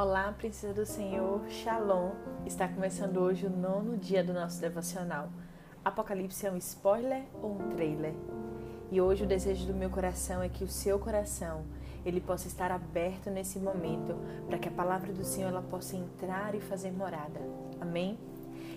[0.00, 2.12] Olá, princesa do Senhor, Shalom.
[2.46, 5.28] Está começando hoje o nono dia do nosso devocional.
[5.84, 8.14] Apocalipse é um spoiler ou um trailer?
[8.92, 11.64] E hoje o desejo do meu coração é que o seu coração
[12.06, 14.14] ele possa estar aberto nesse momento
[14.46, 17.40] para que a palavra do Senhor ela possa entrar e fazer morada.
[17.80, 18.16] Amém?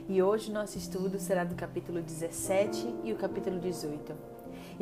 [0.09, 4.30] E hoje nosso estudo será do capítulo 17 e o capítulo 18.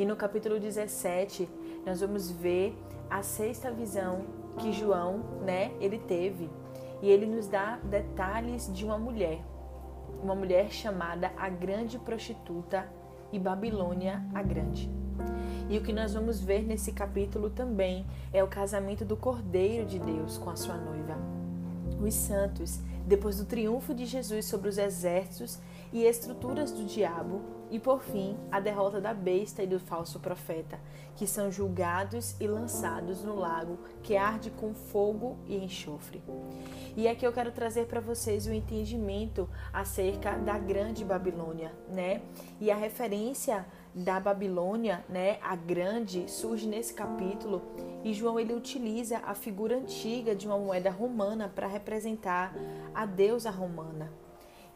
[0.00, 1.46] E no capítulo 17
[1.84, 2.74] nós vamos ver
[3.10, 4.24] a sexta visão
[4.56, 6.48] que João, né, ele teve.
[7.02, 9.44] E ele nos dá detalhes de uma mulher,
[10.22, 12.88] uma mulher chamada a grande prostituta
[13.30, 14.90] e Babilônia a grande.
[15.68, 19.98] E o que nós vamos ver nesse capítulo também é o casamento do Cordeiro de
[19.98, 21.18] Deus com a sua noiva.
[22.02, 25.58] Os santos, depois do triunfo de Jesus sobre os exércitos
[25.92, 30.78] e estruturas do diabo, e por fim, a derrota da besta e do falso profeta,
[31.14, 36.22] que são julgados e lançados no lago que arde com fogo e enxofre.
[36.96, 42.22] E aqui eu quero trazer para vocês o entendimento acerca da grande Babilônia, né?
[42.60, 43.64] E a referência
[43.94, 47.62] da Babilônia, né, a grande, surge nesse capítulo
[48.04, 52.54] e João ele utiliza a figura antiga de uma moeda romana para representar
[52.94, 54.12] a deusa romana.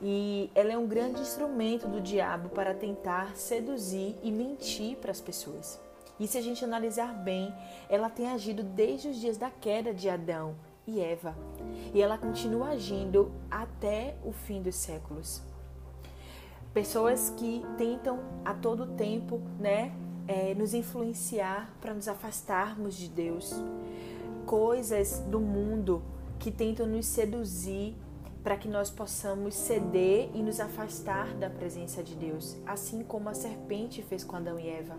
[0.03, 5.21] E ela é um grande instrumento do diabo para tentar seduzir e mentir para as
[5.21, 5.81] pessoas.
[6.19, 7.53] E se a gente analisar bem,
[7.89, 10.55] ela tem agido desde os dias da queda de Adão
[10.87, 11.35] e Eva.
[11.93, 15.43] E ela continua agindo até o fim dos séculos.
[16.73, 19.93] Pessoas que tentam a todo tempo, né,
[20.27, 23.55] é, nos influenciar para nos afastarmos de Deus.
[24.47, 26.03] Coisas do mundo
[26.39, 27.95] que tentam nos seduzir
[28.45, 33.35] para que nós possamos ceder e nos afastar da presença de Deus, assim como a
[33.35, 34.99] serpente fez com Adão e Eva.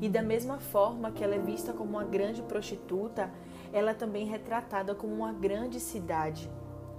[0.00, 3.32] E da mesma forma que ela é vista como uma grande prostituta,
[3.72, 6.48] ela é também retratada como uma grande cidade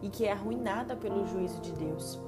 [0.01, 2.19] e que é arruinada pelo juízo de Deus.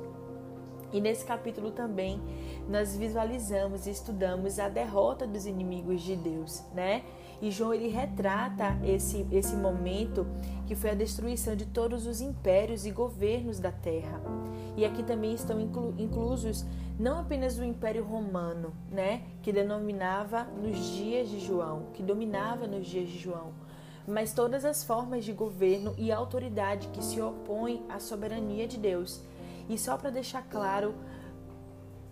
[0.93, 2.21] E nesse capítulo também
[2.69, 7.03] nós visualizamos e estudamos a derrota dos inimigos de Deus, né?
[7.41, 10.27] E João ele retrata esse, esse momento
[10.67, 14.21] que foi a destruição de todos os impérios e governos da terra.
[14.77, 16.63] E aqui também estão inclu, inclusos
[16.99, 22.85] não apenas o Império Romano, né, que denominava nos dias de João, que dominava nos
[22.85, 23.51] dias de João,
[24.05, 29.23] mas todas as formas de governo e autoridade que se opõem à soberania de Deus.
[29.69, 30.93] E só para deixar claro,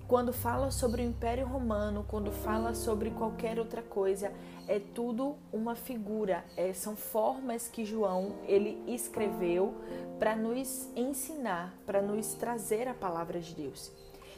[0.08, 4.32] quando fala sobre o Império Romano, quando fala sobre qualquer outra coisa,
[4.66, 9.76] é tudo uma figura, é, são formas que João ele escreveu
[10.18, 13.92] para nos ensinar, para nos trazer a palavra de Deus.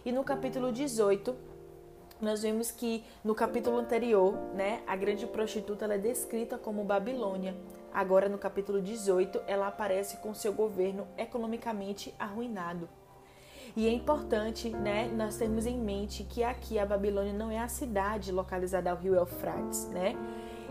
[0.04, 1.36] E no capítulo 18,
[2.20, 7.56] nós vemos que no capítulo anterior, né, a grande prostituta é descrita como Babilônia.
[7.94, 12.90] Agora no capítulo 18, ela aparece com seu governo economicamente arruinado.
[13.76, 17.68] E é importante, né, nós termos em mente que aqui a Babilônia não é a
[17.68, 20.16] cidade localizada ao rio Eufrates, né?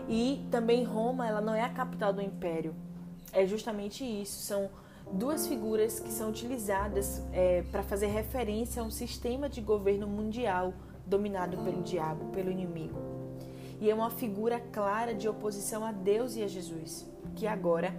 [0.07, 2.75] E também Roma, ela não é a capital do império.
[3.31, 4.69] É justamente isso, são
[5.11, 10.73] duas figuras que são utilizadas é, para fazer referência a um sistema de governo mundial
[11.05, 12.99] dominado pelo diabo, pelo inimigo.
[13.81, 17.95] E é uma figura clara de oposição a Deus e a Jesus, que agora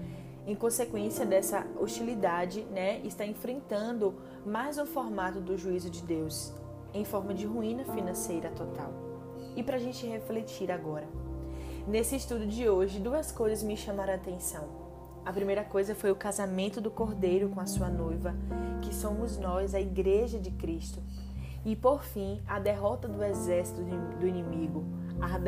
[0.51, 6.53] em consequência dessa hostilidade, né, está enfrentando mais um formato do juízo de Deus,
[6.93, 8.93] em forma de ruína financeira total.
[9.55, 11.07] E para a gente refletir agora.
[11.87, 14.69] Nesse estudo de hoje, duas coisas me chamaram a atenção.
[15.25, 18.35] A primeira coisa foi o casamento do cordeiro com a sua noiva,
[18.83, 21.01] que somos nós, a igreja de Cristo.
[21.65, 23.83] E por fim, a derrota do exército
[24.19, 24.85] do inimigo,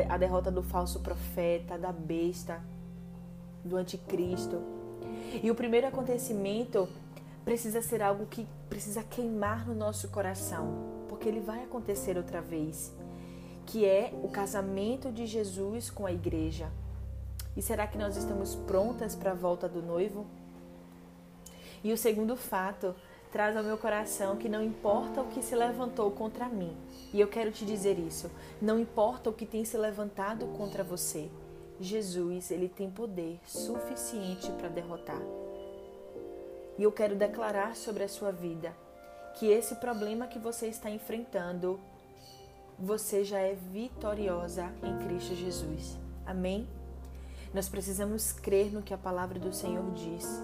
[0.07, 2.61] a derrota do falso profeta, da besta,
[3.65, 4.61] do anticristo,
[5.41, 6.87] e o primeiro acontecimento
[7.43, 12.91] precisa ser algo que precisa queimar no nosso coração, porque ele vai acontecer outra vez,
[13.65, 16.71] que é o casamento de Jesus com a igreja.
[17.55, 20.25] E será que nós estamos prontas para a volta do noivo?
[21.83, 22.95] E o segundo fato
[23.31, 26.75] traz ao meu coração que não importa o que se levantou contra mim.
[27.13, 28.29] E eu quero te dizer isso,
[28.61, 31.29] não importa o que tem se levantado contra você.
[31.83, 35.21] Jesus, ele tem poder suficiente para derrotar.
[36.77, 38.73] E eu quero declarar sobre a sua vida
[39.35, 41.79] que esse problema que você está enfrentando,
[42.77, 45.97] você já é vitoriosa em Cristo Jesus.
[46.25, 46.67] Amém?
[47.53, 50.43] Nós precisamos crer no que a palavra do Senhor diz,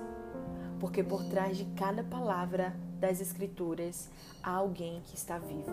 [0.79, 4.09] porque por trás de cada palavra das Escrituras
[4.43, 5.71] há alguém que está vivo.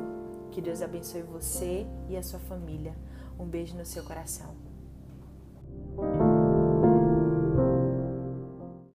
[0.50, 2.94] Que Deus abençoe você e a sua família.
[3.38, 4.65] Um beijo no seu coração.